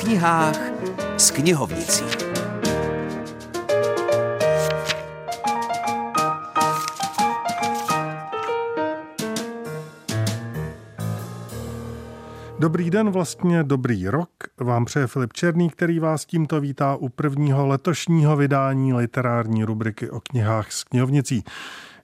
knihách 0.00 0.58
s 1.16 1.30
knihovnicí. 1.30 2.04
Dobrý 12.58 12.90
den, 12.90 13.10
vlastně 13.10 13.62
dobrý 13.62 14.08
rok. 14.08 14.28
Vám 14.60 14.84
přeje 14.84 15.06
Filip 15.06 15.32
Černý, 15.32 15.70
který 15.70 15.98
vás 15.98 16.24
tímto 16.24 16.60
vítá 16.60 16.96
u 16.96 17.08
prvního 17.08 17.66
letošního 17.66 18.36
vydání 18.36 18.94
literární 18.94 19.64
rubriky 19.64 20.10
o 20.10 20.20
knihách 20.20 20.72
s 20.72 20.84
knihovnicí. 20.84 21.44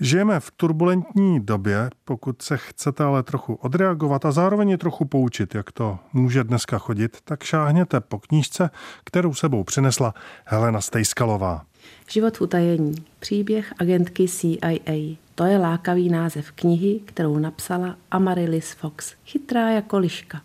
Žijeme 0.00 0.40
v 0.40 0.50
turbulentní 0.50 1.40
době, 1.40 1.90
pokud 2.04 2.42
se 2.42 2.56
chcete 2.56 3.04
ale 3.04 3.22
trochu 3.22 3.54
odreagovat 3.54 4.24
a 4.24 4.32
zároveň 4.32 4.78
trochu 4.78 5.04
poučit, 5.04 5.54
jak 5.54 5.72
to 5.72 5.98
může 6.12 6.44
dneska 6.44 6.78
chodit, 6.78 7.18
tak 7.24 7.42
šáhněte 7.42 8.00
po 8.00 8.18
knížce, 8.18 8.70
kterou 9.04 9.34
sebou 9.34 9.64
přinesla 9.64 10.14
Helena 10.44 10.80
Stejskalová. 10.80 11.64
Život 12.10 12.36
v 12.36 12.40
utajení. 12.40 12.94
Příběh 13.18 13.74
agentky 13.78 14.28
CIA. 14.28 15.16
To 15.34 15.44
je 15.44 15.58
lákavý 15.58 16.08
název 16.08 16.50
knihy, 16.50 17.00
kterou 17.04 17.38
napsala 17.38 17.96
Amaryllis 18.10 18.72
Fox, 18.72 19.14
chytrá 19.26 19.70
jako 19.70 19.98
liška. 19.98 20.40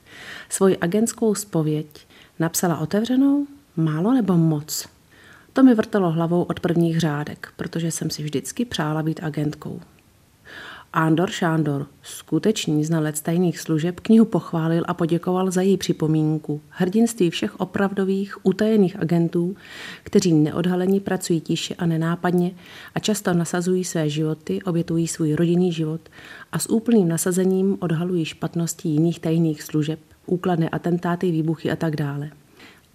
Svoji 0.50 0.78
agentskou 0.78 1.36
spověď 1.36 2.08
napsala 2.40 2.78
otevřenou, 2.78 3.48
málo 3.78 4.14
nebo 4.14 4.38
moc. 4.38 4.88
To 5.54 5.64
mi 5.64 5.76
vrtalo 5.76 6.12
hlavou 6.12 6.44
od 6.44 6.60
prvních 6.60 7.00
řádek, 7.00 7.54
protože 7.56 7.92
jsem 7.92 8.10
si 8.10 8.24
vždycky 8.24 8.66
přála 8.66 9.04
být 9.04 9.20
agentkou. 9.24 9.82
Andor 10.94 11.30
Šándor, 11.30 11.88
skutečný 12.02 12.86
znalec 12.86 13.22
tajných 13.22 13.60
služeb, 13.60 14.00
knihu 14.00 14.26
pochválil 14.26 14.84
a 14.88 14.94
poděkoval 14.94 15.52
za 15.52 15.62
její 15.62 15.78
připomínku. 15.78 16.62
Hrdinství 16.70 17.30
všech 17.30 17.60
opravdových, 17.60 18.46
utajených 18.46 19.00
agentů, 19.00 19.56
kteří 20.04 20.34
neodhalení 20.34 21.00
pracují 21.00 21.42
tiše 21.42 21.76
a 21.76 21.86
nenápadně 21.86 22.52
a 22.96 23.00
často 23.00 23.34
nasazují 23.34 23.84
své 23.84 24.10
životy, 24.10 24.62
obětují 24.62 25.08
svůj 25.08 25.34
rodinný 25.34 25.72
život 25.72 26.02
a 26.52 26.60
s 26.60 26.70
úplným 26.70 27.08
nasazením 27.08 27.78
odhalují 27.80 28.26
špatnosti 28.26 28.90
jiných 28.90 29.20
tajných 29.20 29.64
služeb, 29.64 30.00
úkladné 30.26 30.70
atentáty, 30.70 31.32
výbuchy 31.32 31.72
a 31.72 31.76
tak 31.76 31.96
dále. 31.96 32.30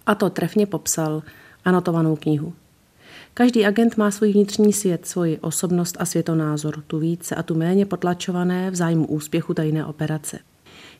A 0.05 0.15
to 0.15 0.29
trefně 0.29 0.65
popsal 0.65 1.23
anotovanou 1.65 2.15
knihu. 2.15 2.53
Každý 3.33 3.65
agent 3.65 3.97
má 3.97 4.11
svůj 4.11 4.33
vnitřní 4.33 4.73
svět, 4.73 5.05
svoji 5.05 5.37
osobnost 5.37 5.97
a 5.99 6.05
světonázor, 6.05 6.83
tu 6.87 6.99
více 6.99 7.35
a 7.35 7.43
tu 7.43 7.55
méně 7.55 7.85
potlačované 7.85 8.71
v 8.71 8.75
zájmu 8.75 9.07
úspěchu 9.07 9.53
tajné 9.53 9.85
operace. 9.85 10.39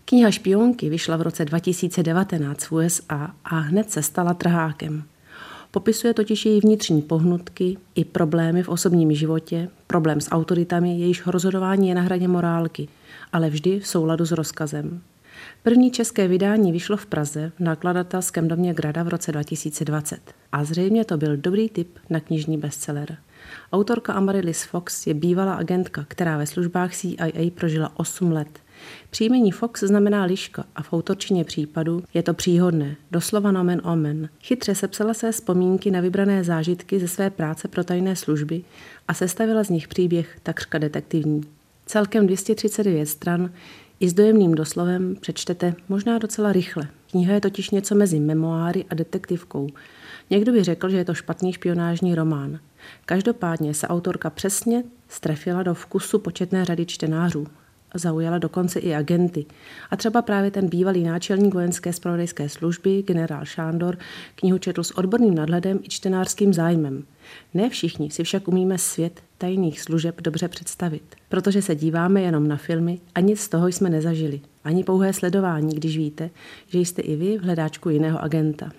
Kniha 0.06 0.32
Špionky 0.32 0.90
vyšla 0.90 1.18
v 1.18 1.22
roce 1.22 1.46
2019 1.46 2.66
v 2.66 2.72
USA 2.72 3.34
a 3.46 3.60
hned 3.60 3.92
se 3.92 4.02
stala 4.02 4.34
trhákem. 4.34 5.04
Popisuje 5.72 6.14
totiž 6.14 6.46
její 6.46 6.60
vnitřní 6.60 7.02
pohnutky 7.02 7.78
i 7.96 8.06
problémy 8.06 8.64
v 8.64 8.70
osobním 8.70 9.14
životě, 9.14 9.70
problém 9.88 10.22
s 10.22 10.32
autoritami, 10.32 11.00
jejíž 11.00 11.28
rozhodování 11.28 11.90
je 11.90 11.96
na 11.96 12.02
hraně 12.02 12.28
morálky, 12.28 12.88
ale 13.34 13.50
vždy 13.50 13.80
v 13.80 13.88
souladu 13.88 14.26
s 14.26 14.32
rozkazem. 14.32 15.02
První 15.64 15.92
české 15.92 16.28
vydání 16.28 16.72
vyšlo 16.72 16.98
v 16.98 17.06
Praze 17.06 17.52
v 17.56 17.59
nakladatelském 17.59 18.48
domě 18.48 18.73
Grada 18.73 19.04
v 19.04 19.08
roce 19.08 19.32
2020. 19.32 20.20
A 20.52 20.64
zřejmě 20.64 21.06
to 21.06 21.18
byl 21.18 21.38
dobrý 21.38 21.70
tip 21.70 21.98
na 22.09 22.20
knižní 22.20 22.58
bestseller. 22.58 23.18
Autorka 23.73 24.14
Amaryllis 24.14 24.64
Fox 24.64 25.08
je 25.08 25.14
bývalá 25.14 25.54
agentka, 25.54 26.06
která 26.08 26.38
ve 26.38 26.48
službách 26.48 26.95
CIA 26.95 27.50
prožila 27.56 27.92
8 28.00 28.32
let. 28.32 28.60
Příjmení 29.10 29.52
Fox 29.52 29.84
znamená 29.84 30.23
liška 30.23 30.66
a 30.76 30.84
v 30.84 30.94
autorčině 30.94 31.44
případu 31.44 32.04
je 32.14 32.23
to 32.23 32.34
příhodné, 32.34 32.95
doslova 33.12 33.52
nomen 33.52 33.82
omen. 33.84 34.30
Chytře 34.42 34.76
sepsala 34.76 35.14
své 35.14 35.32
vzpomínky 35.32 35.92
na 35.92 36.02
vybrané 36.02 36.44
zážitky 36.44 37.00
ze 37.00 37.08
své 37.08 37.30
práce 37.30 37.67
pro 37.67 37.83
tajné 37.83 38.16
služby 38.16 38.64
a 39.08 39.14
sestavila 39.14 39.64
z 39.64 39.70
nich 39.70 39.88
příběh 39.88 40.38
takřka 40.44 40.77
detektivní. 40.77 41.42
Celkem 41.86 42.27
239 42.27 43.06
stran 43.06 43.52
i 43.99 44.10
s 44.10 44.14
dojemným 44.14 44.55
doslovem 44.55 45.15
přečtete 45.21 45.73
možná 45.89 46.17
docela 46.17 46.52
rychle. 46.52 46.87
Kniha 47.11 47.33
je 47.33 47.42
totiž 47.42 47.70
něco 47.70 47.95
mezi 47.95 48.20
memoáry 48.20 48.86
a 48.89 48.95
detektivkou. 48.95 49.70
Někdo 50.30 50.52
by 50.52 50.64
řekl, 50.64 50.89
že 50.89 50.98
je 50.98 51.05
to 51.05 51.14
špatný 51.14 51.54
špionážní 51.54 52.15
román. 52.15 52.59
Každopádně 53.05 53.73
se 53.73 53.88
autorka 53.88 54.30
přesně 54.30 54.83
strefila 55.08 55.64
do 55.64 55.73
vkusu 55.73 56.20
početné 56.20 56.65
řady 56.65 56.86
čtenářů. 56.86 57.48
Zaujala 57.95 58.38
dokonce 58.38 58.80
i 58.80 58.95
agenty. 58.95 59.45
A 59.92 59.95
třeba 59.95 60.21
právě 60.21 60.52
ten 60.52 60.70
bývalý 60.70 61.04
náčelník 61.04 61.54
vojenské 61.54 61.93
spravodajské 61.93 62.49
služby, 62.49 63.04
generál 63.08 63.45
Šándor, 63.45 63.98
knihu 64.36 64.58
četl 64.58 64.83
s 64.83 64.98
odborným 64.98 65.36
nadhledem 65.36 65.80
i 65.83 65.89
čtenářským 65.89 66.54
zájmem. 66.54 67.04
Ne 67.54 67.70
všichni 67.70 68.12
si 68.12 68.23
však 68.23 68.48
umíme 68.48 68.78
svět 68.78 69.22
tajných 69.38 69.82
služeb 69.82 70.22
dobře 70.22 70.48
představit, 70.48 71.16
protože 71.30 71.62
se 71.62 71.76
díváme 71.76 72.22
jenom 72.22 72.48
na 72.48 72.58
filmy 72.58 73.00
a 73.16 73.20
nic 73.20 73.40
z 73.40 73.50
toho 73.50 73.67
jsme 73.67 73.90
nezažili. 73.90 74.42
Ani 74.64 74.84
pouhé 74.84 75.14
sledování, 75.14 75.76
když 75.76 75.98
víte, 75.98 76.30
že 76.68 76.80
jste 76.80 77.02
i 77.02 77.16
vy 77.16 77.38
v 77.38 77.42
hledáčku 77.42 77.89
jiného 77.89 78.23
agenta. 78.23 78.72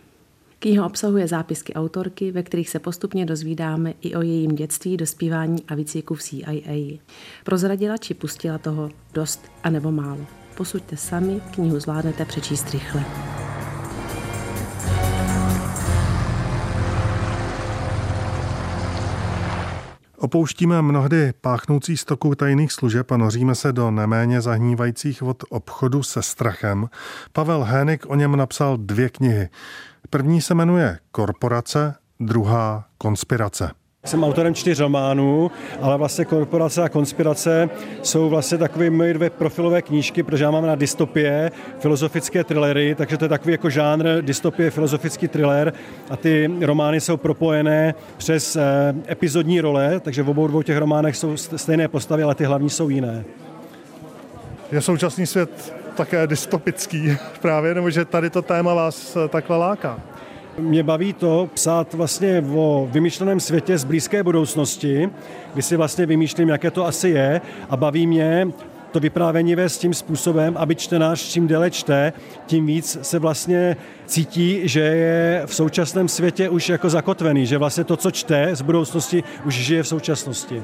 Kniha 0.58 0.86
obsahuje 0.86 1.28
zápisky 1.28 1.74
autorky, 1.74 2.32
ve 2.32 2.42
kterých 2.42 2.70
se 2.70 2.78
postupně 2.78 3.26
dozvídáme 3.26 3.94
i 4.00 4.14
o 4.14 4.22
jejím 4.22 4.54
dětství, 4.54 4.96
dospívání 4.96 5.62
a 5.68 5.74
výcviku 5.74 6.14
v 6.14 6.22
CIA. 6.22 6.98
Prozradila 7.44 7.96
či 7.96 8.14
pustila 8.14 8.58
toho 8.58 8.90
dost 9.14 9.44
a 9.62 9.70
nebo 9.70 9.92
málo. 9.92 10.26
Posuďte 10.56 10.96
sami, 10.96 11.40
knihu 11.50 11.80
zvládnete 11.80 12.24
přečíst 12.24 12.70
rychle. 12.70 13.04
Opouštíme 20.22 20.82
mnohdy 20.82 21.32
páchnoucí 21.40 21.96
stoku 21.96 22.34
tajných 22.34 22.72
služeb 22.72 23.12
a 23.12 23.16
noříme 23.16 23.54
se 23.54 23.72
do 23.72 23.90
neméně 23.90 24.40
zahnívajících 24.40 25.22
od 25.22 25.44
obchodu 25.48 26.02
se 26.02 26.22
strachem. 26.22 26.88
Pavel 27.32 27.64
Hénik 27.64 28.06
o 28.08 28.14
něm 28.14 28.36
napsal 28.36 28.76
dvě 28.76 29.08
knihy. 29.08 29.48
První 30.10 30.40
se 30.40 30.54
jmenuje 30.54 30.98
Korporace, 31.12 31.94
druhá 32.20 32.84
Konspirace. 32.98 33.70
Jsem 34.04 34.24
autorem 34.24 34.54
čtyř 34.54 34.80
románů, 34.80 35.50
ale 35.80 35.98
vlastně 35.98 36.24
korporace 36.24 36.82
a 36.82 36.88
konspirace 36.88 37.68
jsou 38.02 38.28
vlastně 38.28 38.58
takové 38.58 38.90
moje 38.90 39.14
dvě 39.14 39.30
profilové 39.30 39.82
knížky, 39.82 40.22
protože 40.22 40.44
já 40.44 40.50
mám 40.50 40.66
na 40.66 40.74
dystopie, 40.74 41.50
filozofické 41.78 42.44
thrillery, 42.44 42.94
takže 42.94 43.16
to 43.16 43.24
je 43.24 43.28
takový 43.28 43.52
jako 43.52 43.70
žánr 43.70 44.22
dystopie, 44.22 44.70
filozofický 44.70 45.28
thriller 45.28 45.72
a 46.10 46.16
ty 46.16 46.50
romány 46.60 47.00
jsou 47.00 47.16
propojené 47.16 47.94
přes 48.16 48.56
eh, 48.56 48.62
epizodní 49.08 49.60
role, 49.60 50.00
takže 50.00 50.22
v 50.22 50.30
obou 50.30 50.46
dvou 50.46 50.62
těch 50.62 50.78
románech 50.78 51.16
jsou 51.16 51.36
stejné 51.36 51.88
postavy, 51.88 52.22
ale 52.22 52.34
ty 52.34 52.44
hlavní 52.44 52.70
jsou 52.70 52.88
jiné. 52.88 53.24
Je 54.72 54.80
současný 54.80 55.26
svět 55.26 55.74
také 55.96 56.26
dystopický 56.26 57.16
právě, 57.42 57.74
nebo 57.74 57.90
že 57.90 58.04
tady 58.04 58.30
to 58.30 58.42
téma 58.42 58.74
vás 58.74 59.16
eh, 59.16 59.28
takhle 59.28 59.56
láká? 59.56 60.00
Mě 60.58 60.82
baví 60.82 61.12
to 61.12 61.48
psát 61.54 61.94
vlastně 61.94 62.44
o 62.54 62.88
vymýšleném 62.92 63.40
světě 63.40 63.78
z 63.78 63.84
blízké 63.84 64.22
budoucnosti, 64.22 65.10
kdy 65.54 65.62
si 65.62 65.76
vlastně 65.76 66.06
vymýšlím, 66.06 66.48
jaké 66.48 66.70
to 66.70 66.86
asi 66.86 67.08
je 67.08 67.40
a 67.70 67.76
baví 67.76 68.06
mě 68.06 68.48
to 68.92 69.00
vyprávění 69.00 69.54
vést 69.54 69.78
tím 69.78 69.94
způsobem, 69.94 70.54
aby 70.56 70.74
čtenář 70.74 71.28
čím 71.28 71.46
déle 71.46 71.70
čte, 71.70 72.12
tím 72.46 72.66
víc 72.66 72.98
se 73.02 73.18
vlastně 73.18 73.76
cítí, 74.06 74.60
že 74.64 74.80
je 74.80 75.42
v 75.46 75.54
současném 75.54 76.08
světě 76.08 76.48
už 76.48 76.68
jako 76.68 76.90
zakotvený, 76.90 77.46
že 77.46 77.58
vlastně 77.58 77.84
to, 77.84 77.96
co 77.96 78.10
čte 78.10 78.48
z 78.52 78.62
budoucnosti, 78.62 79.24
už 79.44 79.54
žije 79.54 79.82
v 79.82 79.88
současnosti. 79.88 80.62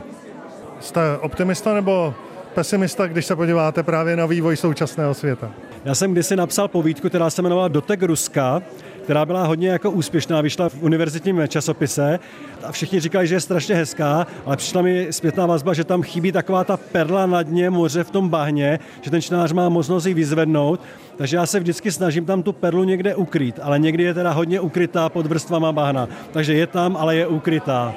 Jste 0.81 1.01
optimista 1.21 1.75
nebo 1.75 2.15
pesimista, 2.55 3.07
když 3.07 3.27
se 3.27 3.37
podíváte 3.37 3.83
právě 3.83 4.17
na 4.17 4.27
vývoj 4.27 4.57
současného 4.57 5.15
světa? 5.15 5.51
Já 5.85 5.95
jsem 5.95 6.13
kdysi 6.13 6.37
napsal 6.37 6.69
povídku, 6.69 7.09
která 7.09 7.31
se 7.31 7.43
jmenovala 7.43 7.69
Dotek 7.69 8.03
Ruska, 8.03 8.63
která 9.07 9.27
byla 9.27 9.47
hodně 9.47 9.69
jako 9.69 9.91
úspěšná, 9.91 10.41
vyšla 10.41 10.69
v 10.69 10.83
univerzitním 10.83 11.43
časopise 11.49 12.19
a 12.65 12.73
všichni 12.73 13.01
říkali, 13.01 13.27
že 13.27 13.35
je 13.35 13.41
strašně 13.41 13.75
hezká, 13.75 14.27
ale 14.47 14.57
přišla 14.57 14.83
mi 14.83 15.07
zpětná 15.11 15.47
vazba, 15.47 15.75
že 15.75 15.85
tam 15.85 16.03
chybí 16.03 16.33
taková 16.33 16.65
ta 16.65 16.77
perla 16.77 17.27
na 17.27 17.43
dně 17.43 17.71
moře 17.71 18.05
v 18.05 18.11
tom 18.11 18.29
bahně, 18.29 18.79
že 19.03 19.11
ten 19.11 19.23
čtenář 19.23 19.53
má 19.53 19.69
možnost 19.69 20.07
ji 20.07 20.15
vyzvednout, 20.15 20.81
takže 21.17 21.37
já 21.37 21.47
se 21.47 21.61
vždycky 21.61 21.93
snažím 21.93 22.25
tam 22.25 22.43
tu 22.43 22.53
perlu 22.53 22.85
někde 22.85 23.15
ukrýt, 23.15 23.61
ale 23.63 23.79
někdy 23.79 24.03
je 24.03 24.15
teda 24.15 24.33
hodně 24.33 24.61
ukrytá 24.61 25.09
pod 25.09 25.27
vrstvama 25.27 25.73
bahna, 25.73 26.09
takže 26.33 26.55
je 26.55 26.67
tam, 26.67 26.97
ale 26.97 27.17
je 27.17 27.27
ukrytá. 27.27 27.95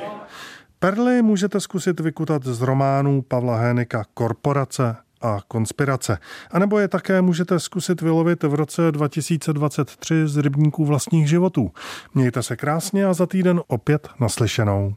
Perly 0.80 1.22
můžete 1.22 1.60
zkusit 1.60 2.00
vykutat 2.00 2.44
z 2.44 2.62
románů 2.62 3.22
Pavla 3.22 3.58
Hénika 3.58 4.04
Korporace 4.14 4.96
a 5.22 5.40
konspirace. 5.48 6.18
A 6.52 6.60
nebo 6.60 6.80
je 6.80 6.88
také 6.88 7.22
můžete 7.22 7.60
zkusit 7.60 8.02
vylovit 8.02 8.44
v 8.44 8.54
roce 8.54 8.92
2023 8.92 10.28
z 10.28 10.38
rybníků 10.38 10.86
vlastních 10.86 11.30
životů. 11.30 11.72
Mějte 12.16 12.44
se 12.44 12.56
krásně 12.56 13.06
a 13.06 13.14
za 13.14 13.26
týden 13.26 13.62
opět 13.68 14.08
naslyšenou. 14.20 14.96